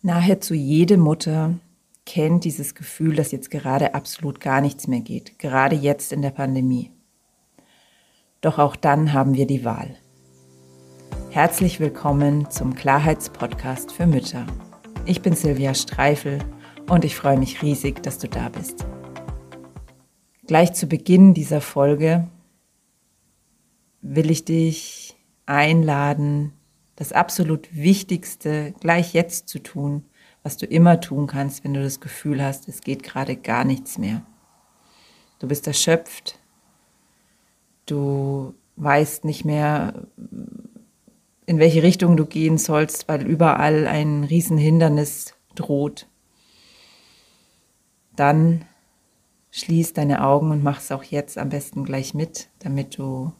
Nahezu 0.00 0.54
jede 0.54 0.96
Mutter 0.96 1.58
kennt 2.06 2.44
dieses 2.44 2.76
Gefühl, 2.76 3.16
dass 3.16 3.32
jetzt 3.32 3.50
gerade 3.50 3.94
absolut 3.94 4.38
gar 4.38 4.60
nichts 4.60 4.86
mehr 4.86 5.00
geht, 5.00 5.40
gerade 5.40 5.74
jetzt 5.74 6.12
in 6.12 6.22
der 6.22 6.30
Pandemie. 6.30 6.92
Doch 8.40 8.60
auch 8.60 8.76
dann 8.76 9.12
haben 9.12 9.34
wir 9.34 9.48
die 9.48 9.64
Wahl. 9.64 9.96
Herzlich 11.30 11.80
willkommen 11.80 12.48
zum 12.48 12.76
Klarheitspodcast 12.76 13.90
für 13.90 14.06
Mütter. 14.06 14.46
Ich 15.04 15.20
bin 15.20 15.34
Silvia 15.34 15.74
Streifel 15.74 16.38
und 16.88 17.04
ich 17.04 17.16
freue 17.16 17.36
mich 17.36 17.60
riesig, 17.62 18.00
dass 18.00 18.18
du 18.18 18.28
da 18.28 18.50
bist. 18.50 18.86
Gleich 20.46 20.74
zu 20.74 20.86
Beginn 20.86 21.34
dieser 21.34 21.60
Folge 21.60 22.28
will 24.00 24.30
ich 24.30 24.44
dich 24.44 25.16
einladen, 25.44 26.52
das 26.98 27.12
absolut 27.12 27.72
Wichtigste 27.76 28.74
gleich 28.80 29.14
jetzt 29.14 29.48
zu 29.48 29.60
tun, 29.60 30.04
was 30.42 30.56
du 30.56 30.66
immer 30.66 31.00
tun 31.00 31.28
kannst, 31.28 31.62
wenn 31.62 31.72
du 31.72 31.80
das 31.80 32.00
Gefühl 32.00 32.42
hast, 32.42 32.68
es 32.68 32.80
geht 32.80 33.04
gerade 33.04 33.36
gar 33.36 33.64
nichts 33.64 33.98
mehr. 33.98 34.26
Du 35.38 35.46
bist 35.46 35.68
erschöpft, 35.68 36.40
du 37.86 38.52
weißt 38.74 39.24
nicht 39.24 39.44
mehr, 39.44 40.08
in 41.46 41.60
welche 41.60 41.84
Richtung 41.84 42.16
du 42.16 42.26
gehen 42.26 42.58
sollst, 42.58 43.06
weil 43.06 43.24
überall 43.24 43.86
ein 43.86 44.24
Riesenhindernis 44.24 45.34
droht. 45.54 46.08
Dann 48.16 48.64
schließ 49.52 49.92
deine 49.92 50.24
Augen 50.24 50.50
und 50.50 50.64
mach 50.64 50.80
es 50.80 50.90
auch 50.90 51.04
jetzt 51.04 51.38
am 51.38 51.50
besten 51.50 51.84
gleich 51.84 52.12
mit, 52.12 52.48
damit 52.58 52.98
du 52.98 53.32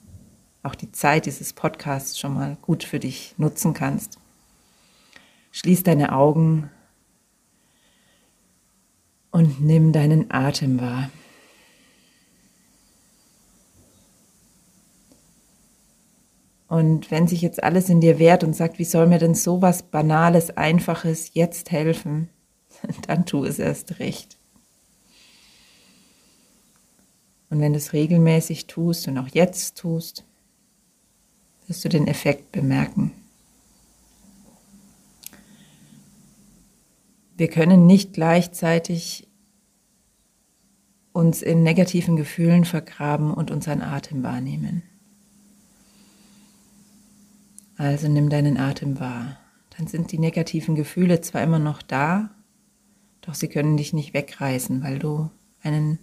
auch 0.62 0.74
die 0.74 0.92
Zeit 0.92 1.26
dieses 1.26 1.52
Podcasts 1.52 2.18
schon 2.18 2.34
mal 2.34 2.56
gut 2.62 2.84
für 2.84 2.98
dich 2.98 3.34
nutzen 3.38 3.74
kannst. 3.74 4.18
Schließ 5.52 5.82
deine 5.82 6.12
Augen 6.12 6.70
und 9.30 9.60
nimm 9.60 9.92
deinen 9.92 10.30
Atem 10.30 10.80
wahr. 10.80 11.10
Und 16.68 17.10
wenn 17.10 17.26
sich 17.26 17.40
jetzt 17.40 17.62
alles 17.62 17.88
in 17.88 18.00
dir 18.00 18.18
wehrt 18.18 18.44
und 18.44 18.54
sagt, 18.54 18.78
wie 18.78 18.84
soll 18.84 19.06
mir 19.06 19.18
denn 19.18 19.34
so 19.34 19.62
was 19.62 19.82
Banales, 19.82 20.56
Einfaches 20.56 21.30
jetzt 21.32 21.70
helfen, 21.70 22.28
dann 23.06 23.24
tu 23.24 23.44
es 23.44 23.58
erst 23.58 23.98
recht. 23.98 24.36
Und 27.50 27.60
wenn 27.60 27.72
du 27.72 27.78
es 27.78 27.94
regelmäßig 27.94 28.66
tust 28.66 29.08
und 29.08 29.16
auch 29.16 29.28
jetzt 29.28 29.78
tust, 29.78 30.24
wirst 31.68 31.84
du 31.84 31.88
den 31.88 32.06
Effekt 32.08 32.50
bemerken. 32.50 33.12
Wir 37.36 37.48
können 37.48 37.86
nicht 37.86 38.14
gleichzeitig 38.14 39.28
uns 41.12 41.42
in 41.42 41.62
negativen 41.62 42.16
Gefühlen 42.16 42.64
vergraben 42.64 43.32
und 43.32 43.50
unseren 43.50 43.82
Atem 43.82 44.22
wahrnehmen. 44.22 44.82
Also 47.76 48.08
nimm 48.08 48.28
deinen 48.28 48.56
Atem 48.56 48.98
wahr. 48.98 49.38
Dann 49.76 49.86
sind 49.86 50.10
die 50.10 50.18
negativen 50.18 50.74
Gefühle 50.74 51.20
zwar 51.20 51.42
immer 51.42 51.60
noch 51.60 51.82
da, 51.82 52.30
doch 53.20 53.34
sie 53.34 53.48
können 53.48 53.76
dich 53.76 53.92
nicht 53.92 54.14
wegreißen, 54.14 54.82
weil 54.82 54.98
du 54.98 55.30
einen 55.62 56.00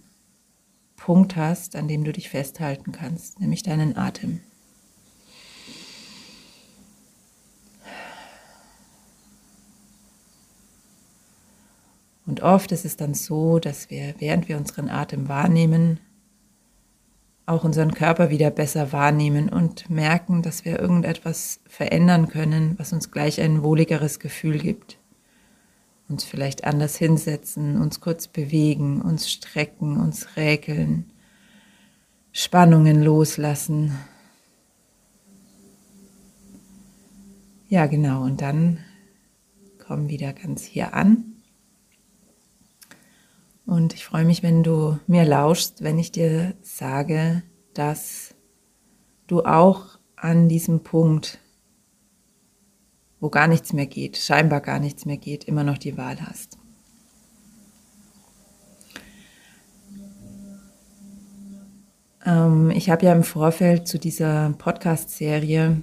Punkt 0.96 1.36
hast, 1.36 1.76
an 1.76 1.88
dem 1.88 2.04
du 2.04 2.12
dich 2.12 2.30
festhalten 2.30 2.92
kannst, 2.92 3.40
nämlich 3.40 3.62
deinen 3.62 3.96
Atem. 3.96 4.40
Und 12.36 12.42
oft 12.42 12.70
ist 12.70 12.84
es 12.84 12.98
dann 12.98 13.14
so, 13.14 13.58
dass 13.58 13.88
wir, 13.88 14.14
während 14.18 14.46
wir 14.46 14.58
unseren 14.58 14.90
Atem 14.90 15.26
wahrnehmen, 15.26 16.00
auch 17.46 17.64
unseren 17.64 17.94
Körper 17.94 18.28
wieder 18.28 18.50
besser 18.50 18.92
wahrnehmen 18.92 19.48
und 19.48 19.88
merken, 19.88 20.42
dass 20.42 20.66
wir 20.66 20.78
irgendetwas 20.78 21.60
verändern 21.66 22.28
können, 22.28 22.74
was 22.76 22.92
uns 22.92 23.10
gleich 23.10 23.40
ein 23.40 23.62
wohligeres 23.62 24.18
Gefühl 24.18 24.58
gibt. 24.58 24.98
Uns 26.10 26.24
vielleicht 26.24 26.64
anders 26.64 26.96
hinsetzen, 26.96 27.80
uns 27.80 28.02
kurz 28.02 28.28
bewegen, 28.28 29.00
uns 29.00 29.30
strecken, 29.30 29.96
uns 29.96 30.36
räkeln, 30.36 31.10
Spannungen 32.32 33.02
loslassen. 33.02 33.96
Ja, 37.70 37.86
genau, 37.86 38.24
und 38.24 38.42
dann 38.42 38.80
komm 39.78 40.10
wieder 40.10 40.34
ganz 40.34 40.64
hier 40.64 40.92
an 40.92 41.32
und 43.66 43.94
ich 43.94 44.04
freue 44.04 44.24
mich, 44.24 44.42
wenn 44.42 44.62
du 44.62 44.98
mir 45.06 45.24
lauschst, 45.24 45.82
wenn 45.82 45.98
ich 45.98 46.12
dir 46.12 46.54
sage, 46.62 47.42
dass 47.74 48.34
du 49.26 49.44
auch 49.44 49.98
an 50.14 50.48
diesem 50.48 50.80
Punkt, 50.80 51.40
wo 53.20 53.28
gar 53.28 53.48
nichts 53.48 53.72
mehr 53.72 53.86
geht, 53.86 54.16
scheinbar 54.16 54.60
gar 54.60 54.78
nichts 54.78 55.04
mehr 55.04 55.16
geht, 55.16 55.44
immer 55.44 55.64
noch 55.64 55.78
die 55.78 55.96
Wahl 55.98 56.20
hast. 56.20 56.58
Ähm, 62.24 62.70
ich 62.70 62.88
habe 62.88 63.06
ja 63.06 63.12
im 63.12 63.24
Vorfeld 63.24 63.88
zu 63.88 63.98
dieser 63.98 64.54
Podcast-Serie 64.58 65.82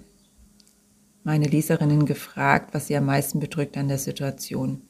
meine 1.23 1.47
Leserinnen 1.47 2.05
gefragt, 2.05 2.73
was 2.73 2.87
sie 2.87 2.97
am 2.97 3.05
meisten 3.05 3.39
bedrückt 3.39 3.77
an 3.77 3.87
der 3.87 3.97
Situation. 3.97 4.81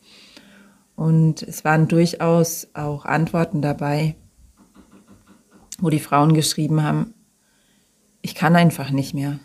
Und 0.95 1.41
es 1.41 1.65
waren 1.65 1.87
durchaus 1.87 2.67
auch 2.73 3.05
Antworten 3.05 3.61
dabei, 3.61 4.15
wo 5.79 5.89
die 5.89 5.99
Frauen 5.99 6.33
geschrieben 6.33 6.83
haben, 6.83 7.13
ich 8.21 8.35
kann 8.35 8.55
einfach 8.55 8.89
nicht 8.91 9.13
mehr. 9.13 9.39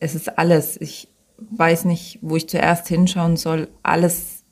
Es 0.00 0.14
ist 0.14 0.38
alles. 0.38 0.78
Ich 0.80 1.08
weiß 1.38 1.86
nicht, 1.86 2.18
wo 2.20 2.36
ich 2.36 2.48
zuerst 2.48 2.88
hinschauen 2.88 3.36
soll. 3.36 3.68
Alles 3.82 4.44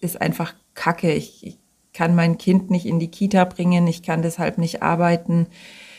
ist 0.00 0.20
einfach 0.20 0.54
Kacke. 0.74 1.12
Ich, 1.12 1.46
ich 1.46 1.58
kann 1.92 2.14
mein 2.14 2.38
Kind 2.38 2.70
nicht 2.70 2.86
in 2.86 2.98
die 2.98 3.10
Kita 3.10 3.44
bringen. 3.44 3.86
Ich 3.86 4.02
kann 4.02 4.22
deshalb 4.22 4.56
nicht 4.56 4.82
arbeiten. 4.82 5.48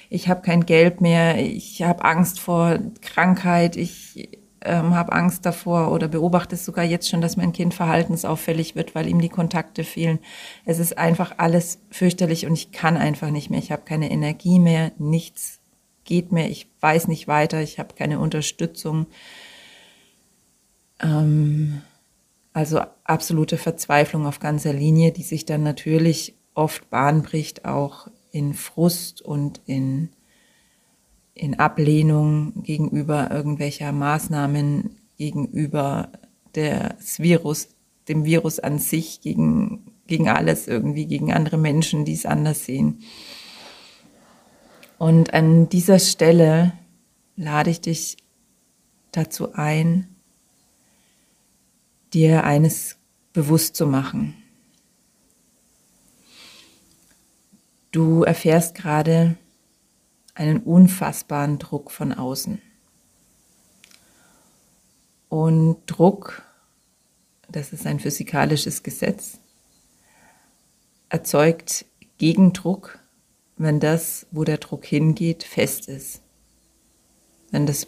Ich 0.10 0.30
habe 0.30 0.42
kein 0.42 0.66
Geld 0.66 1.02
mehr. 1.02 1.38
Ich 1.38 1.84
habe 1.84 2.04
Angst 2.04 2.40
vor 2.40 2.80
Krankheit. 3.02 3.76
Ich 3.76 4.30
ähm, 4.62 4.96
habe 4.96 5.14
Angst 5.14 5.46
davor 5.46 5.92
oder 5.92 6.08
beobachte 6.08 6.56
es 6.56 6.66
sogar 6.66 6.84
jetzt 6.84 7.10
schon, 7.10 7.22
dass 7.22 7.38
mein 7.38 7.54
Kind 7.54 7.74
verhaltensauffällig 7.74 8.76
wird, 8.76 8.96
weil 8.96 9.08
ihm 9.08 9.22
die 9.22 9.30
Kontakte 9.30 9.84
fehlen. 9.84 10.20
Es 10.66 10.80
ist 10.80 10.98
einfach 10.98 11.36
alles 11.38 11.80
fürchterlich 11.92 12.46
und 12.46 12.54
ich 12.54 12.72
kann 12.72 12.98
einfach 12.98 13.32
nicht 13.32 13.50
mehr. 13.50 13.60
Ich 13.60 13.72
habe 13.72 13.84
keine 13.84 14.12
Energie 14.12 14.60
mehr, 14.60 14.92
nichts 14.98 15.60
geht 16.04 16.32
mehr, 16.32 16.50
ich 16.50 16.68
weiß 16.82 17.08
nicht 17.08 17.28
weiter, 17.28 17.62
ich 17.62 17.80
habe 17.80 17.94
keine 17.94 18.20
Unterstützung. 18.20 19.08
Ähm, 21.02 21.82
also 22.52 22.82
absolute 23.04 23.58
Verzweiflung 23.58 24.26
auf 24.26 24.40
ganzer 24.40 24.74
Linie, 24.74 25.12
die 25.12 25.24
sich 25.24 25.46
dann 25.46 25.64
natürlich 25.64 26.36
oft 26.54 26.90
Bahn 26.90 27.22
bricht, 27.22 27.66
auch 27.66 28.08
in 28.32 28.54
Frust 28.54 29.22
und 29.22 29.62
in 29.66 30.10
in 31.40 31.58
Ablehnung 31.58 32.64
gegenüber 32.64 33.32
irgendwelcher 33.32 33.94
Maßnahmen, 33.94 34.98
gegenüber 35.18 36.12
des 36.54 37.20
Virus, 37.20 37.70
dem 38.10 38.26
Virus 38.26 38.60
an 38.60 38.78
sich, 38.78 39.22
gegen, 39.22 39.94
gegen 40.06 40.28
alles 40.28 40.68
irgendwie, 40.68 41.06
gegen 41.06 41.32
andere 41.32 41.58
Menschen, 41.58 42.04
die 42.04 42.14
es 42.14 42.26
anders 42.26 42.66
sehen. 42.66 43.04
Und 44.98 45.34
an 45.34 45.70
dieser 45.70 46.00
Stelle 46.00 46.74
lade 47.38 47.70
ich 47.70 47.80
dich 47.80 48.18
dazu 49.14 49.54
ein, 49.54 50.14
dir 52.14 52.44
eines 52.44 52.98
bewusst 53.32 53.78
zu 53.78 53.88
machen. 53.88 54.34
Du 57.92 58.24
erfährst 58.24 58.76
gerade, 58.76 59.38
einen 60.40 60.60
unfassbaren 60.60 61.60
Druck 61.60 61.92
von 61.92 62.14
außen. 62.14 62.62
Und 65.28 65.82
Druck, 65.86 66.44
das 67.50 67.74
ist 67.74 67.86
ein 67.86 68.00
physikalisches 68.00 68.82
Gesetz, 68.82 69.40
erzeugt 71.10 71.86
Gegendruck, 72.18 73.00
wenn 73.58 73.82
das, 73.82 74.28
wo 74.32 74.46
der 74.46 74.58
Druck 74.58 74.86
hingeht, 74.86 75.44
fest 75.44 75.90
ist. 75.90 76.22
Wenn 77.52 77.66
das, 77.66 77.88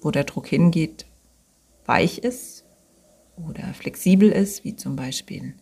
wo 0.00 0.10
der 0.10 0.24
Druck 0.24 0.46
hingeht, 0.46 1.04
weich 1.84 2.18
ist 2.18 2.64
oder 3.36 3.74
flexibel 3.74 4.30
ist, 4.30 4.64
wie 4.64 4.74
zum 4.74 4.96
Beispiel 4.96 5.54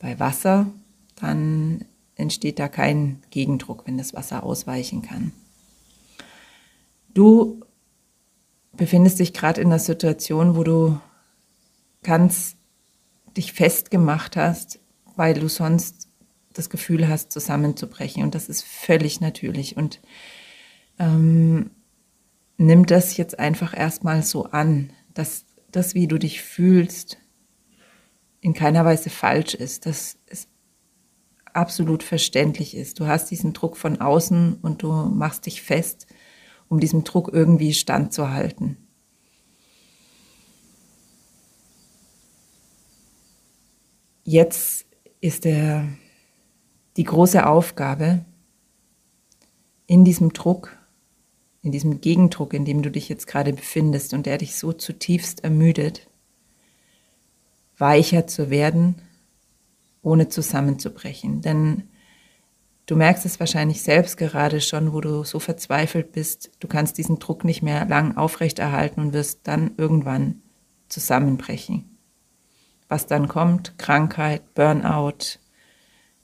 bei 0.00 0.18
Wasser, 0.18 0.66
dann 1.14 1.84
entsteht 2.16 2.58
da 2.58 2.68
kein 2.68 3.22
Gegendruck, 3.30 3.86
wenn 3.86 3.98
das 3.98 4.14
Wasser 4.14 4.42
ausweichen 4.42 5.02
kann. 5.02 5.32
Du 7.14 7.60
befindest 8.72 9.20
dich 9.20 9.32
gerade 9.32 9.60
in 9.60 9.68
einer 9.68 9.78
Situation, 9.78 10.56
wo 10.56 10.64
du 10.64 11.00
ganz 12.02 12.56
dich 13.36 13.52
festgemacht 13.52 14.36
hast, 14.36 14.80
weil 15.16 15.34
du 15.34 15.48
sonst 15.48 16.08
das 16.52 16.70
Gefühl 16.70 17.08
hast, 17.08 17.32
zusammenzubrechen. 17.32 18.22
Und 18.22 18.34
das 18.34 18.48
ist 18.48 18.64
völlig 18.64 19.20
natürlich. 19.20 19.76
Und 19.76 20.00
ähm, 20.98 21.70
nimm 22.56 22.86
das 22.86 23.16
jetzt 23.16 23.38
einfach 23.38 23.76
erstmal 23.76 24.22
so 24.22 24.44
an, 24.46 24.92
dass 25.14 25.46
das, 25.70 25.94
wie 25.94 26.06
du 26.06 26.18
dich 26.18 26.42
fühlst, 26.42 27.18
in 28.40 28.54
keiner 28.54 28.84
Weise 28.84 29.10
falsch 29.10 29.54
ist, 29.54 29.86
dass 29.86 30.18
es 30.26 30.48
absolut 31.52 32.02
verständlich 32.02 32.76
ist. 32.76 33.00
Du 33.00 33.06
hast 33.06 33.30
diesen 33.30 33.52
Druck 33.52 33.76
von 33.76 34.00
außen 34.00 34.58
und 34.60 34.82
du 34.82 34.92
machst 34.92 35.46
dich 35.46 35.62
fest, 35.62 36.06
um 36.74 36.80
diesem 36.80 37.04
Druck 37.04 37.30
irgendwie 37.32 37.72
standzuhalten. 37.72 38.76
Jetzt 44.24 44.86
ist 45.20 45.44
der, 45.44 45.86
die 46.96 47.04
große 47.04 47.46
Aufgabe, 47.46 48.24
in 49.86 50.04
diesem 50.04 50.32
Druck, 50.32 50.76
in 51.62 51.70
diesem 51.70 52.00
Gegendruck, 52.00 52.54
in 52.54 52.64
dem 52.64 52.82
du 52.82 52.90
dich 52.90 53.08
jetzt 53.08 53.28
gerade 53.28 53.52
befindest 53.52 54.12
und 54.12 54.26
der 54.26 54.38
dich 54.38 54.56
so 54.56 54.72
zutiefst 54.72 55.44
ermüdet, 55.44 56.08
weicher 57.78 58.26
zu 58.26 58.50
werden, 58.50 58.96
ohne 60.02 60.28
zusammenzubrechen. 60.28 61.40
Denn 61.40 61.84
du 62.86 62.96
merkst 62.96 63.24
es 63.24 63.40
wahrscheinlich 63.40 63.82
selbst 63.82 64.16
gerade 64.16 64.60
schon, 64.60 64.92
wo 64.92 65.00
du 65.00 65.24
so 65.24 65.38
verzweifelt 65.38 66.12
bist, 66.12 66.50
du 66.60 66.68
kannst 66.68 66.98
diesen 66.98 67.18
Druck 67.18 67.44
nicht 67.44 67.62
mehr 67.62 67.84
lang 67.86 68.16
aufrechterhalten 68.16 69.00
und 69.00 69.12
wirst 69.12 69.40
dann 69.44 69.72
irgendwann 69.76 70.42
zusammenbrechen. 70.88 71.98
Was 72.88 73.06
dann 73.06 73.28
kommt, 73.28 73.78
Krankheit, 73.78 74.54
Burnout, 74.54 75.38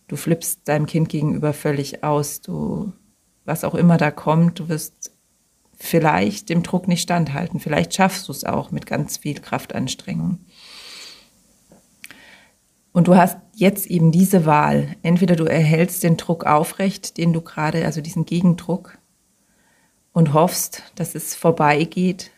du 0.08 0.16
flippst 0.16 0.68
deinem 0.68 0.86
Kind 0.86 1.08
gegenüber 1.08 1.52
völlig 1.52 2.04
aus, 2.04 2.40
du, 2.40 2.92
was 3.44 3.64
auch 3.64 3.74
immer 3.74 3.96
da 3.96 4.10
kommt, 4.10 4.58
du 4.58 4.68
wirst 4.68 5.12
vielleicht 5.74 6.50
dem 6.50 6.62
Druck 6.62 6.88
nicht 6.88 7.02
standhalten, 7.02 7.58
vielleicht 7.58 7.94
schaffst 7.94 8.28
du 8.28 8.32
es 8.32 8.44
auch 8.44 8.70
mit 8.70 8.86
ganz 8.86 9.16
viel 9.16 9.40
Kraftanstrengung. 9.40 10.40
Und 12.92 13.06
du 13.06 13.16
hast 13.16 13.38
jetzt 13.54 13.86
eben 13.86 14.10
diese 14.10 14.46
Wahl. 14.46 14.96
Entweder 15.02 15.36
du 15.36 15.44
erhältst 15.44 16.02
den 16.02 16.16
Druck 16.16 16.44
aufrecht, 16.44 17.18
den 17.18 17.32
du 17.32 17.40
gerade, 17.40 17.84
also 17.84 18.00
diesen 18.00 18.26
Gegendruck, 18.26 18.98
und 20.12 20.32
hoffst, 20.32 20.82
dass 20.96 21.14
es 21.14 21.36
vorbeigeht, 21.36 22.32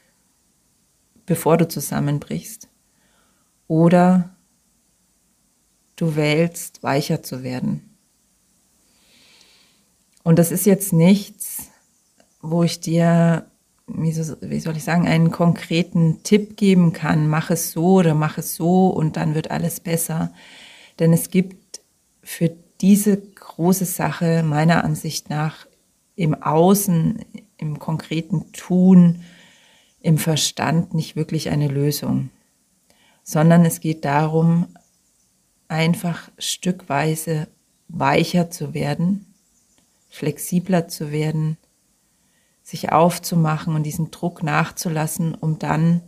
bevor 1.24 1.56
du 1.56 1.66
zusammenbrichst. 1.66 2.68
Oder 3.66 4.36
du 5.96 6.16
wählst, 6.16 6.82
weicher 6.82 7.22
zu 7.22 7.42
werden. 7.42 7.96
Und 10.22 10.38
das 10.38 10.52
ist 10.52 10.66
jetzt 10.66 10.92
nichts, 10.92 11.70
wo 12.40 12.62
ich 12.62 12.80
dir, 12.80 13.50
wie, 13.86 14.12
soll 14.60 14.76
ich 14.76 14.84
sagen, 14.84 15.06
einen 15.06 15.30
konkreten 15.30 16.22
Tipp 16.22 16.56
geben 16.56 16.92
kann, 16.92 17.28
mach 17.28 17.50
es 17.50 17.72
so 17.72 17.94
oder 17.96 18.14
mach 18.14 18.38
es 18.38 18.54
so 18.54 18.88
und 18.88 19.16
dann 19.16 19.34
wird 19.34 19.50
alles 19.50 19.80
besser. 19.80 20.32
Denn 20.98 21.12
es 21.12 21.30
gibt 21.30 21.80
für 22.22 22.50
diese 22.80 23.16
große 23.16 23.84
Sache 23.84 24.42
meiner 24.42 24.84
Ansicht 24.84 25.30
nach 25.30 25.66
im 26.16 26.34
Außen, 26.34 27.24
im 27.56 27.78
konkreten 27.78 28.52
Tun, 28.52 29.22
im 30.00 30.18
Verstand 30.18 30.94
nicht 30.94 31.16
wirklich 31.16 31.50
eine 31.50 31.68
Lösung 31.68 32.30
sondern 33.22 33.64
es 33.64 33.80
geht 33.80 34.04
darum, 34.04 34.68
einfach 35.68 36.30
stückweise 36.38 37.48
weicher 37.88 38.50
zu 38.50 38.74
werden, 38.74 39.34
flexibler 40.10 40.88
zu 40.88 41.10
werden, 41.10 41.56
sich 42.62 42.92
aufzumachen 42.92 43.74
und 43.74 43.82
diesen 43.82 44.10
Druck 44.10 44.42
nachzulassen, 44.42 45.34
um 45.34 45.58
dann, 45.58 46.02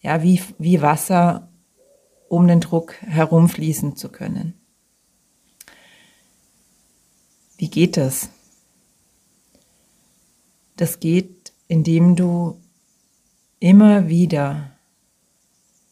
ja, 0.00 0.22
wie, 0.22 0.42
wie 0.58 0.82
Wasser 0.82 1.48
um 2.28 2.46
den 2.46 2.60
Druck 2.60 2.94
herumfließen 3.02 3.96
zu 3.96 4.08
können. 4.10 4.54
Wie 7.56 7.68
geht 7.68 7.96
das? 7.96 8.30
Das 10.76 10.98
geht, 10.98 11.52
indem 11.68 12.16
du 12.16 12.60
immer 13.60 14.08
wieder 14.08 14.72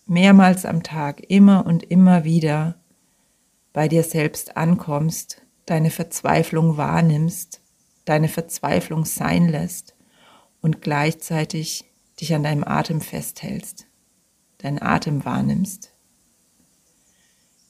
mehrmals 0.06 0.64
am 0.66 0.82
Tag, 0.82 1.30
immer 1.30 1.64
und 1.64 1.84
immer 1.84 2.24
wieder 2.24 2.80
bei 3.72 3.86
dir 3.86 4.02
selbst 4.02 4.56
ankommst, 4.56 5.42
deine 5.66 5.90
Verzweiflung 5.90 6.76
wahrnimmst, 6.76 7.60
deine 8.10 8.28
Verzweiflung 8.28 9.04
sein 9.04 9.48
lässt 9.48 9.94
und 10.60 10.82
gleichzeitig 10.82 11.84
dich 12.20 12.34
an 12.34 12.42
deinem 12.42 12.64
Atem 12.64 13.00
festhältst, 13.00 13.86
deinen 14.58 14.82
Atem 14.82 15.24
wahrnimmst. 15.24 15.92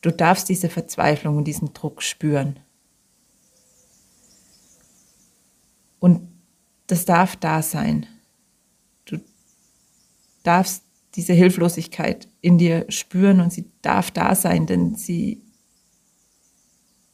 Du 0.00 0.10
darfst 0.10 0.48
diese 0.48 0.70
Verzweiflung 0.70 1.36
und 1.36 1.44
diesen 1.44 1.74
Druck 1.74 2.02
spüren. 2.02 2.58
Und 5.98 6.26
das 6.86 7.04
darf 7.04 7.36
da 7.36 7.60
sein. 7.60 8.06
Du 9.04 9.20
darfst 10.42 10.84
diese 11.16 11.34
Hilflosigkeit 11.34 12.28
in 12.40 12.56
dir 12.56 12.86
spüren 12.88 13.42
und 13.42 13.52
sie 13.52 13.70
darf 13.82 14.10
da 14.10 14.34
sein, 14.34 14.64
denn 14.64 14.94
sie 14.94 15.42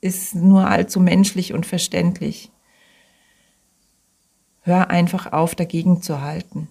ist 0.00 0.36
nur 0.36 0.68
allzu 0.68 1.00
menschlich 1.00 1.52
und 1.52 1.66
verständlich. 1.66 2.52
Hör 4.66 4.90
einfach 4.90 5.32
auf, 5.32 5.54
dagegen 5.54 6.02
zu 6.02 6.22
halten. 6.22 6.66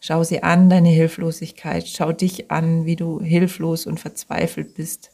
Schau 0.00 0.24
sie 0.24 0.42
an, 0.42 0.70
deine 0.70 0.88
Hilflosigkeit. 0.88 1.86
Schau 1.86 2.12
dich 2.12 2.50
an, 2.50 2.86
wie 2.86 2.96
du 2.96 3.20
hilflos 3.20 3.84
und 3.84 4.00
verzweifelt 4.00 4.72
bist. 4.72 5.10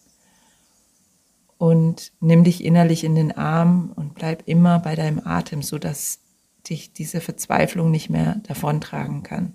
Und 1.59 2.13
nimm 2.21 2.45
dich 2.45 2.63
innerlich 2.63 3.03
in 3.03 3.17
den 3.17 3.33
Arm 3.33 3.93
und 3.97 4.15
bleib 4.15 4.45
immer 4.47 4.79
bei 4.79 4.95
deinem 4.95 5.21
Atem, 5.27 5.63
sodass 5.63 6.21
dich 6.71 6.93
diese 6.93 7.21
Verzweiflung 7.21 7.91
nicht 7.91 8.09
mehr 8.09 8.37
davontragen 8.45 9.25
kann. 9.25 9.53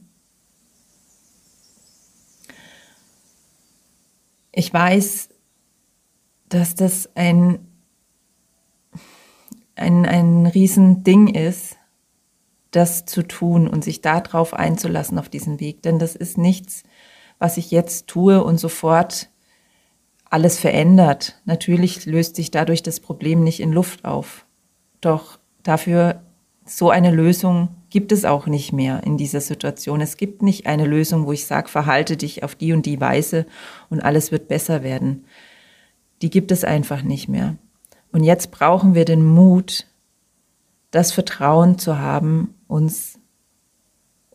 Ich 4.51 4.73
weiß, 4.73 5.29
dass 6.49 6.75
das 6.75 7.15
ein, 7.15 7.66
ein, 9.77 10.05
ein 10.05 10.45
Riesending 10.45 11.27
ist, 11.27 11.77
das 12.71 13.05
zu 13.05 13.23
tun 13.23 13.67
und 13.67 13.83
sich 13.83 14.01
darauf 14.01 14.53
einzulassen 14.53 15.19
auf 15.19 15.29
diesen 15.29 15.59
Weg. 15.59 15.81
Denn 15.83 15.99
das 15.99 16.15
ist 16.15 16.37
nichts, 16.37 16.83
was 17.39 17.57
ich 17.57 17.71
jetzt 17.71 18.07
tue 18.07 18.43
und 18.43 18.59
sofort 18.59 19.29
alles 20.29 20.59
verändert. 20.59 21.39
Natürlich 21.45 22.05
löst 22.05 22.35
sich 22.35 22.51
dadurch 22.51 22.83
das 22.83 22.99
Problem 22.99 23.43
nicht 23.43 23.59
in 23.59 23.71
Luft 23.71 24.05
auf. 24.05 24.45
Doch 25.01 25.39
dafür 25.63 26.21
so 26.65 26.89
eine 26.89 27.11
Lösung 27.11 27.69
gibt 27.89 28.11
es 28.11 28.25
auch 28.25 28.47
nicht 28.47 28.73
mehr 28.73 29.03
in 29.03 29.17
dieser 29.17 29.39
Situation. 29.39 30.01
Es 30.01 30.17
gibt 30.17 30.41
nicht 30.41 30.67
eine 30.67 30.85
Lösung, 30.85 31.25
wo 31.25 31.31
ich 31.31 31.45
sage, 31.45 31.69
verhalte 31.69 32.17
dich 32.17 32.43
auf 32.43 32.55
die 32.55 32.73
und 32.73 32.85
die 32.85 32.99
Weise 32.99 33.45
und 33.89 34.01
alles 34.01 34.31
wird 34.31 34.49
besser 34.49 34.83
werden. 34.83 35.25
Die 36.21 36.29
gibt 36.29 36.51
es 36.51 36.65
einfach 36.65 37.03
nicht 37.03 37.29
mehr. 37.29 37.55
Und 38.11 38.23
jetzt 38.23 38.51
brauchen 38.51 38.95
wir 38.95 39.05
den 39.05 39.25
Mut, 39.25 39.85
das 40.91 41.11
Vertrauen 41.11 41.77
zu 41.77 41.99
haben, 41.99 42.55
uns 42.67 43.19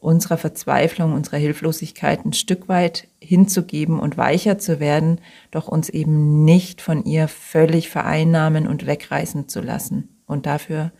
unserer 0.02 0.37
Verzweiflung, 0.37 1.14
unserer 1.14 1.37
Hilflosigkeit 1.37 2.25
ein 2.25 2.33
Stück 2.33 2.69
weit 2.69 3.07
hinzugeben 3.21 4.00
und 4.00 4.17
weicher 4.17 4.59
zu 4.59 4.81
werden, 4.81 5.21
doch 5.52 5.69
uns 5.69 5.88
eben 5.88 6.45
nicht 6.45 6.81
von 6.81 7.05
ihr 7.05 7.29
völlig 7.29 7.88
vereinnahmen 7.88 8.67
und 8.67 8.85
wegreißen 8.87 9.49
zu 9.49 9.61
lassen. 9.61 10.09
Und 10.26 10.47
dafür 10.47 10.91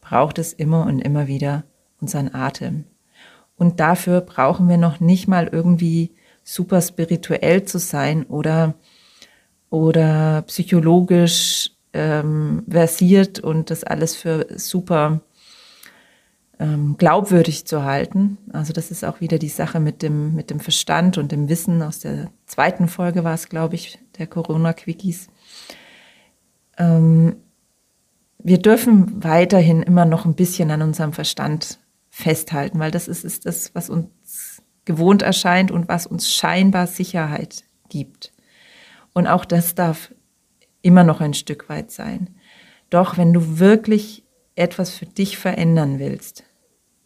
braucht 0.00 0.38
es 0.38 0.54
immer 0.54 0.86
und 0.86 1.00
immer 1.00 1.26
wieder 1.26 1.64
unseren 2.00 2.34
Atem. 2.34 2.84
Und 3.56 3.80
dafür 3.80 4.22
brauchen 4.22 4.68
wir 4.68 4.78
noch 4.78 4.98
nicht 4.98 5.28
mal 5.28 5.48
irgendwie 5.48 6.14
super 6.42 6.80
spirituell 6.80 7.64
zu 7.64 7.78
sein 7.78 8.24
oder, 8.24 8.74
oder 9.68 10.42
psychologisch 10.42 11.72
ähm, 11.92 12.64
versiert 12.68 13.40
und 13.40 13.70
das 13.70 13.84
alles 13.84 14.14
für 14.14 14.46
super 14.56 15.20
ähm, 16.58 16.96
glaubwürdig 16.98 17.66
zu 17.66 17.84
halten. 17.84 18.38
Also 18.52 18.72
das 18.72 18.90
ist 18.90 19.04
auch 19.04 19.20
wieder 19.20 19.38
die 19.38 19.48
Sache 19.48 19.80
mit 19.80 20.02
dem, 20.02 20.34
mit 20.34 20.50
dem 20.50 20.60
Verstand 20.60 21.18
und 21.18 21.32
dem 21.32 21.48
Wissen. 21.48 21.82
Aus 21.82 22.00
der 22.00 22.30
zweiten 22.46 22.88
Folge 22.88 23.24
war 23.24 23.34
es, 23.34 23.48
glaube 23.48 23.76
ich, 23.76 23.98
der 24.18 24.26
Corona-Quickies. 24.26 25.28
Ähm, 26.76 27.36
wir 28.38 28.58
dürfen 28.58 29.22
weiterhin 29.22 29.82
immer 29.82 30.04
noch 30.04 30.24
ein 30.24 30.34
bisschen 30.34 30.70
an 30.70 30.82
unserem 30.82 31.12
Verstand 31.12 31.80
festhalten, 32.10 32.78
weil 32.78 32.90
das 32.90 33.08
ist, 33.08 33.24
ist 33.24 33.46
das, 33.46 33.74
was 33.74 33.90
uns 33.90 34.62
gewohnt 34.84 35.22
erscheint 35.22 35.70
und 35.70 35.88
was 35.88 36.06
uns 36.06 36.32
scheinbar 36.32 36.86
Sicherheit 36.86 37.64
gibt. 37.88 38.32
Und 39.12 39.26
auch 39.26 39.44
das 39.44 39.74
darf 39.74 40.12
immer 40.82 41.04
noch 41.04 41.20
ein 41.20 41.34
Stück 41.34 41.68
weit 41.68 41.90
sein. 41.90 42.36
Doch 42.90 43.16
wenn 43.16 43.32
du 43.32 43.58
wirklich 43.58 44.24
etwas 44.54 44.90
für 44.90 45.06
dich 45.06 45.38
verändern 45.38 45.98
willst 45.98 46.44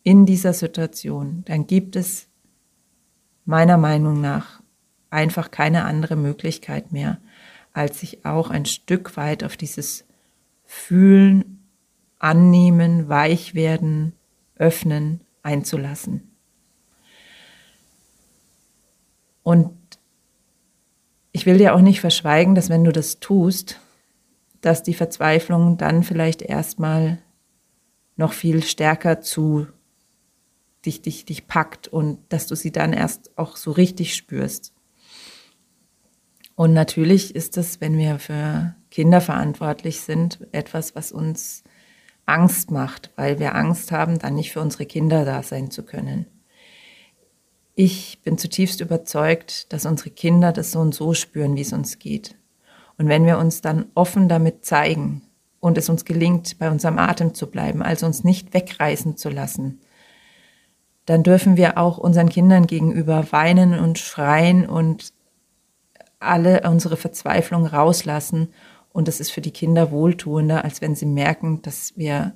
in 0.02 0.26
dieser 0.26 0.52
Situation, 0.52 1.42
dann 1.46 1.66
gibt 1.66 1.96
es 1.96 2.28
meiner 3.44 3.76
Meinung 3.76 4.20
nach 4.20 4.62
einfach 5.10 5.50
keine 5.50 5.84
andere 5.84 6.16
Möglichkeit 6.16 6.92
mehr, 6.92 7.18
als 7.72 8.00
sich 8.00 8.24
auch 8.24 8.50
ein 8.50 8.66
Stück 8.66 9.16
weit 9.16 9.44
auf 9.44 9.56
dieses 9.56 10.04
Fühlen, 10.64 11.68
Annehmen, 12.18 13.08
Weichwerden, 13.08 14.14
Öffnen 14.56 15.20
einzulassen. 15.42 16.36
Und 19.42 19.76
ich 21.32 21.46
will 21.46 21.58
dir 21.58 21.74
auch 21.74 21.80
nicht 21.80 22.00
verschweigen, 22.00 22.54
dass 22.54 22.68
wenn 22.68 22.84
du 22.84 22.92
das 22.92 23.18
tust, 23.18 23.80
dass 24.60 24.82
die 24.82 24.94
Verzweiflung 24.94 25.76
dann 25.76 26.02
vielleicht 26.02 26.42
erstmal 26.42 27.18
noch 28.16 28.32
viel 28.32 28.62
stärker 28.62 29.20
zu 29.20 29.66
dich, 30.84 31.02
dich, 31.02 31.24
dich 31.24 31.46
packt 31.46 31.88
und 31.88 32.20
dass 32.28 32.46
du 32.46 32.54
sie 32.54 32.70
dann 32.70 32.92
erst 32.92 33.36
auch 33.38 33.56
so 33.56 33.72
richtig 33.72 34.14
spürst. 34.14 34.72
Und 36.54 36.74
natürlich 36.74 37.34
ist 37.34 37.56
das, 37.56 37.80
wenn 37.80 37.96
wir 37.96 38.18
für 38.18 38.74
Kinder 38.90 39.20
verantwortlich 39.20 40.00
sind, 40.02 40.46
etwas, 40.52 40.94
was 40.94 41.10
uns 41.10 41.64
Angst 42.26 42.70
macht, 42.70 43.10
weil 43.16 43.38
wir 43.38 43.54
Angst 43.54 43.90
haben, 43.90 44.18
dann 44.18 44.34
nicht 44.34 44.52
für 44.52 44.60
unsere 44.60 44.86
Kinder 44.86 45.24
da 45.24 45.42
sein 45.42 45.70
zu 45.70 45.82
können. 45.82 46.26
Ich 47.74 48.20
bin 48.22 48.36
zutiefst 48.36 48.80
überzeugt, 48.80 49.72
dass 49.72 49.86
unsere 49.86 50.10
Kinder 50.10 50.52
das 50.52 50.72
so 50.72 50.80
und 50.80 50.94
so 50.94 51.14
spüren, 51.14 51.56
wie 51.56 51.62
es 51.62 51.72
uns 51.72 51.98
geht. 51.98 52.36
Und 52.98 53.08
wenn 53.08 53.24
wir 53.24 53.38
uns 53.38 53.62
dann 53.62 53.86
offen 53.94 54.28
damit 54.28 54.64
zeigen 54.64 55.22
und 55.60 55.78
es 55.78 55.88
uns 55.88 56.04
gelingt, 56.04 56.58
bei 56.58 56.70
unserem 56.70 56.98
Atem 56.98 57.34
zu 57.34 57.50
bleiben, 57.50 57.82
also 57.82 58.04
uns 58.04 58.24
nicht 58.24 58.52
wegreißen 58.52 59.16
zu 59.16 59.30
lassen, 59.30 59.80
dann 61.06 61.22
dürfen 61.22 61.56
wir 61.56 61.78
auch 61.78 61.98
unseren 61.98 62.28
Kindern 62.28 62.66
gegenüber 62.66 63.32
weinen 63.32 63.78
und 63.78 63.98
schreien 63.98 64.68
und 64.68 65.12
alle 66.20 66.68
unsere 66.68 66.96
Verzweiflung 66.96 67.66
rauslassen. 67.66 68.52
Und 68.92 69.08
es 69.08 69.18
ist 69.18 69.30
für 69.30 69.40
die 69.40 69.50
Kinder 69.50 69.90
wohltuender, 69.90 70.64
als 70.64 70.80
wenn 70.80 70.94
sie 70.94 71.06
merken, 71.06 71.62
dass 71.62 71.96
wir 71.96 72.34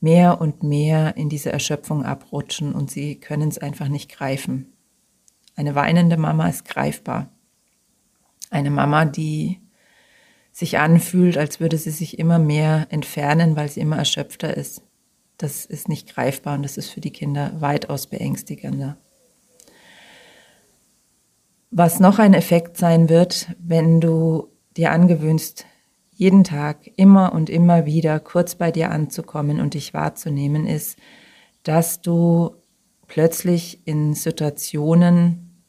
mehr 0.00 0.40
und 0.40 0.62
mehr 0.62 1.16
in 1.16 1.28
diese 1.28 1.50
Erschöpfung 1.52 2.04
abrutschen 2.04 2.74
und 2.74 2.90
sie 2.90 3.16
können 3.16 3.48
es 3.48 3.58
einfach 3.58 3.88
nicht 3.88 4.10
greifen. 4.10 4.72
Eine 5.56 5.74
weinende 5.74 6.16
Mama 6.16 6.48
ist 6.48 6.64
greifbar. 6.64 7.30
Eine 8.50 8.70
Mama, 8.70 9.04
die 9.04 9.60
sich 10.52 10.78
anfühlt, 10.78 11.36
als 11.36 11.60
würde 11.60 11.78
sie 11.78 11.90
sich 11.90 12.18
immer 12.18 12.38
mehr 12.38 12.86
entfernen, 12.90 13.56
weil 13.56 13.68
sie 13.68 13.80
immer 13.80 13.96
erschöpfter 13.96 14.56
ist. 14.56 14.82
Das 15.36 15.64
ist 15.64 15.88
nicht 15.88 16.12
greifbar 16.12 16.54
und 16.54 16.62
das 16.62 16.76
ist 16.76 16.90
für 16.90 17.00
die 17.00 17.12
Kinder 17.12 17.52
weitaus 17.60 18.06
beängstigender. 18.06 18.98
Was 21.70 22.00
noch 22.00 22.18
ein 22.18 22.34
Effekt 22.34 22.76
sein 22.76 23.08
wird, 23.08 23.54
wenn 23.58 24.00
du 24.00 24.48
dir 24.76 24.90
angewöhnst, 24.90 25.66
jeden 26.18 26.42
Tag 26.42 26.90
immer 26.96 27.32
und 27.32 27.48
immer 27.48 27.86
wieder 27.86 28.18
kurz 28.18 28.56
bei 28.56 28.72
dir 28.72 28.90
anzukommen 28.90 29.60
und 29.60 29.74
dich 29.74 29.94
wahrzunehmen, 29.94 30.66
ist, 30.66 30.98
dass 31.62 32.02
du 32.02 32.56
plötzlich 33.06 33.86
in 33.86 34.14
Situationen, 34.14 35.62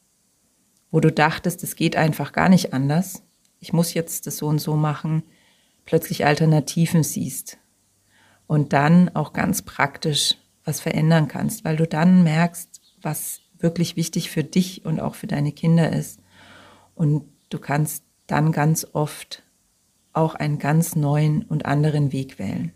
wo 0.89 1.01
du 1.01 1.11
dachtest, 1.11 1.63
es 1.63 1.75
geht 1.75 1.95
einfach 1.95 2.31
gar 2.31 2.49
nicht 2.49 2.73
anders, 2.73 3.21
ich 3.59 3.73
muss 3.73 3.93
jetzt 3.93 4.25
das 4.25 4.37
so 4.37 4.47
und 4.47 4.57
so 4.57 4.75
machen, 4.75 5.21
plötzlich 5.85 6.25
Alternativen 6.25 7.03
siehst 7.03 7.59
und 8.47 8.73
dann 8.73 9.15
auch 9.15 9.33
ganz 9.33 9.61
praktisch 9.61 10.35
was 10.65 10.79
verändern 10.79 11.27
kannst, 11.27 11.63
weil 11.63 11.75
du 11.75 11.85
dann 11.85 12.23
merkst, 12.23 12.81
was 13.03 13.41
wirklich 13.59 13.97
wichtig 13.97 14.31
für 14.31 14.43
dich 14.43 14.83
und 14.83 14.99
auch 14.99 15.13
für 15.13 15.27
deine 15.27 15.51
Kinder 15.51 15.93
ist. 15.93 16.19
Und 16.95 17.25
du 17.49 17.59
kannst 17.59 18.03
dann 18.25 18.51
ganz 18.51 18.87
oft 18.93 19.43
auch 20.13 20.35
einen 20.35 20.59
ganz 20.59 20.95
neuen 20.95 21.43
und 21.43 21.65
anderen 21.65 22.11
Weg 22.11 22.39
wählen. 22.39 22.71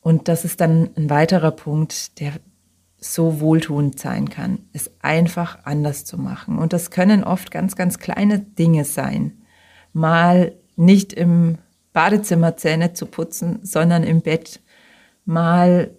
Und 0.00 0.28
das 0.28 0.44
ist 0.44 0.60
dann 0.60 0.90
ein 0.96 1.10
weiterer 1.10 1.50
Punkt, 1.50 2.18
der 2.20 2.32
so 3.00 3.40
wohltuend 3.40 3.98
sein 4.00 4.28
kann, 4.28 4.60
es 4.72 4.90
einfach 5.02 5.64
anders 5.64 6.04
zu 6.04 6.18
machen. 6.18 6.58
Und 6.58 6.72
das 6.72 6.90
können 6.90 7.22
oft 7.22 7.50
ganz, 7.50 7.76
ganz 7.76 7.98
kleine 7.98 8.40
Dinge 8.40 8.84
sein. 8.84 9.42
Mal 9.92 10.52
nicht 10.76 11.12
im 11.12 11.58
Badezimmer 11.92 12.56
Zähne 12.56 12.94
zu 12.94 13.06
putzen, 13.06 13.60
sondern 13.62 14.02
im 14.02 14.22
Bett. 14.22 14.60
Mal 15.24 15.90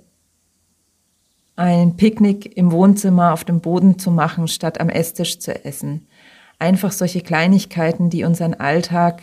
ein 1.56 1.96
Picknick 1.96 2.58
im 2.58 2.72
Wohnzimmer 2.72 3.34
auf 3.34 3.44
dem 3.44 3.62
Boden 3.62 4.00
zu 4.00 4.12
machen, 4.12 4.48
statt 4.48 4.82
am 4.82 4.90
Esstisch 4.90 5.40
zu 5.40 5.64
essen 5.64 6.08
einfach 6.60 6.92
solche 6.92 7.22
Kleinigkeiten, 7.22 8.10
die 8.10 8.26
unseren 8.26 8.54
Alltag 8.54 9.22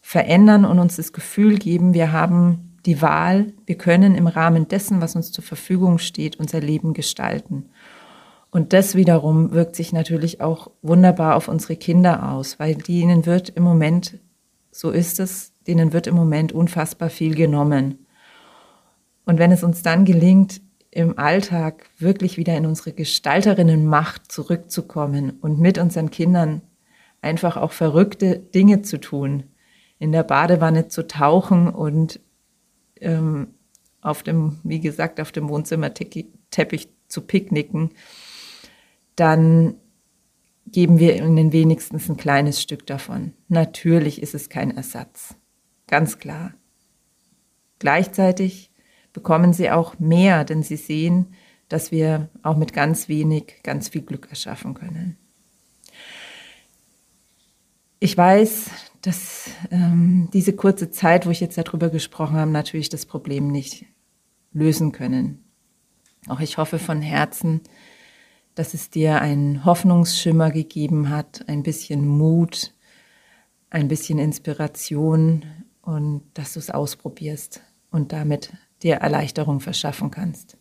verändern 0.00 0.64
und 0.64 0.78
uns 0.80 0.96
das 0.96 1.12
Gefühl 1.12 1.58
geben, 1.58 1.94
wir 1.94 2.12
haben 2.12 2.76
die 2.84 3.00
Wahl, 3.00 3.52
wir 3.64 3.78
können 3.78 4.16
im 4.16 4.26
Rahmen 4.26 4.66
dessen, 4.66 5.00
was 5.00 5.14
uns 5.14 5.30
zur 5.30 5.44
Verfügung 5.44 5.98
steht, 5.98 6.40
unser 6.40 6.60
Leben 6.60 6.92
gestalten. 6.92 7.70
Und 8.50 8.72
das 8.72 8.96
wiederum 8.96 9.52
wirkt 9.52 9.76
sich 9.76 9.92
natürlich 9.92 10.40
auch 10.40 10.70
wunderbar 10.82 11.36
auf 11.36 11.48
unsere 11.48 11.76
Kinder 11.76 12.30
aus, 12.32 12.58
weil 12.58 12.74
denen 12.74 13.24
wird 13.24 13.48
im 13.50 13.62
Moment, 13.62 14.18
so 14.70 14.90
ist 14.90 15.20
es, 15.20 15.52
denen 15.66 15.92
wird 15.92 16.06
im 16.06 16.16
Moment 16.16 16.52
unfassbar 16.52 17.08
viel 17.08 17.34
genommen. 17.34 18.06
Und 19.24 19.38
wenn 19.38 19.52
es 19.52 19.62
uns 19.62 19.82
dann 19.82 20.04
gelingt, 20.04 20.60
im 20.92 21.18
Alltag 21.18 21.88
wirklich 21.98 22.36
wieder 22.36 22.54
in 22.56 22.66
unsere 22.66 22.92
Gestalterinnenmacht 22.92 24.30
zurückzukommen 24.30 25.38
und 25.40 25.58
mit 25.58 25.78
unseren 25.78 26.10
Kindern 26.10 26.60
einfach 27.22 27.56
auch 27.56 27.72
verrückte 27.72 28.38
Dinge 28.38 28.82
zu 28.82 29.00
tun, 29.00 29.44
in 29.98 30.12
der 30.12 30.22
Badewanne 30.22 30.88
zu 30.88 31.06
tauchen 31.06 31.68
und 31.68 32.20
ähm, 33.00 33.54
auf 34.02 34.22
dem, 34.22 34.58
wie 34.64 34.80
gesagt, 34.80 35.18
auf 35.18 35.32
dem 35.32 35.48
Wohnzimmerteppich 35.48 36.88
zu 37.08 37.22
picknicken, 37.22 37.90
dann 39.16 39.76
geben 40.66 40.98
wir 40.98 41.16
ihnen 41.16 41.52
wenigstens 41.52 42.10
ein 42.10 42.18
kleines 42.18 42.60
Stück 42.60 42.86
davon. 42.86 43.32
Natürlich 43.48 44.20
ist 44.20 44.34
es 44.34 44.50
kein 44.50 44.76
Ersatz, 44.76 45.36
ganz 45.86 46.18
klar. 46.18 46.52
Gleichzeitig 47.78 48.71
bekommen 49.12 49.52
sie 49.52 49.70
auch 49.70 49.98
mehr, 49.98 50.44
denn 50.44 50.62
sie 50.62 50.76
sehen, 50.76 51.34
dass 51.68 51.90
wir 51.90 52.28
auch 52.42 52.56
mit 52.56 52.72
ganz 52.72 53.08
wenig 53.08 53.62
ganz 53.62 53.88
viel 53.88 54.02
Glück 54.02 54.28
erschaffen 54.30 54.74
können. 54.74 55.16
Ich 57.98 58.16
weiß, 58.16 58.70
dass 59.00 59.50
ähm, 59.70 60.28
diese 60.32 60.54
kurze 60.54 60.90
Zeit, 60.90 61.26
wo 61.26 61.30
ich 61.30 61.40
jetzt 61.40 61.56
darüber 61.56 61.88
gesprochen 61.88 62.36
habe, 62.36 62.50
natürlich 62.50 62.88
das 62.88 63.06
Problem 63.06 63.48
nicht 63.48 63.84
lösen 64.52 64.92
können. 64.92 65.44
Auch 66.28 66.40
ich 66.40 66.58
hoffe 66.58 66.78
von 66.78 67.00
Herzen, 67.00 67.60
dass 68.54 68.74
es 68.74 68.90
dir 68.90 69.20
einen 69.20 69.64
Hoffnungsschimmer 69.64 70.50
gegeben 70.50 71.10
hat, 71.10 71.44
ein 71.48 71.62
bisschen 71.62 72.06
Mut, 72.06 72.74
ein 73.70 73.88
bisschen 73.88 74.18
Inspiration 74.18 75.44
und 75.80 76.22
dass 76.34 76.52
du 76.52 76.58
es 76.58 76.70
ausprobierst 76.70 77.62
und 77.90 78.12
damit 78.12 78.52
dir 78.82 78.96
Erleichterung 78.96 79.60
verschaffen 79.60 80.10
kannst. 80.10 80.56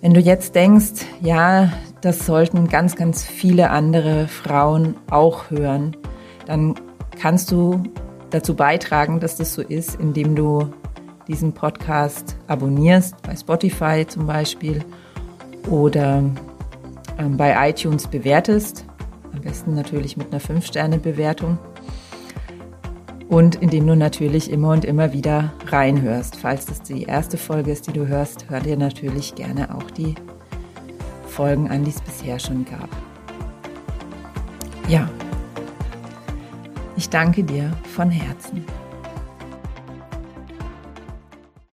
Wenn 0.00 0.14
du 0.14 0.20
jetzt 0.20 0.54
denkst, 0.54 1.04
ja, 1.20 1.72
das 2.00 2.24
sollten 2.24 2.68
ganz, 2.68 2.96
ganz 2.96 3.22
viele 3.24 3.70
andere 3.70 4.28
Frauen 4.28 4.96
auch 5.10 5.50
hören, 5.50 5.96
dann 6.46 6.74
kannst 7.20 7.50
du 7.50 7.82
dazu 8.30 8.54
beitragen, 8.56 9.20
dass 9.20 9.36
das 9.36 9.52
so 9.52 9.60
ist, 9.60 9.96
indem 9.96 10.34
du 10.34 10.72
diesen 11.28 11.52
Podcast 11.52 12.36
abonnierst, 12.46 13.20
bei 13.22 13.36
Spotify 13.36 14.06
zum 14.06 14.26
Beispiel 14.26 14.82
oder 15.68 16.24
ähm, 17.18 17.36
bei 17.36 17.68
iTunes 17.68 18.06
bewertest. 18.06 18.86
Am 19.32 19.42
besten 19.42 19.74
natürlich 19.74 20.16
mit 20.16 20.32
einer 20.32 20.40
5-Sterne-Bewertung 20.40 21.58
und 23.30 23.54
indem 23.62 23.86
du 23.86 23.94
natürlich 23.94 24.50
immer 24.50 24.70
und 24.70 24.84
immer 24.84 25.12
wieder 25.12 25.52
reinhörst. 25.68 26.36
Falls 26.36 26.66
das 26.66 26.82
die 26.82 27.04
erste 27.04 27.38
Folge 27.38 27.70
ist, 27.70 27.86
die 27.86 27.92
du 27.92 28.06
hörst, 28.08 28.50
hör 28.50 28.60
dir 28.60 28.76
natürlich 28.76 29.36
gerne 29.36 29.72
auch 29.74 29.88
die 29.92 30.16
Folgen 31.28 31.70
an, 31.70 31.84
die 31.84 31.90
es 31.90 32.00
bisher 32.00 32.40
schon 32.40 32.64
gab. 32.64 32.88
Ja, 34.88 35.08
ich 36.96 37.08
danke 37.08 37.44
dir 37.44 37.70
von 37.94 38.10
Herzen. 38.10 38.64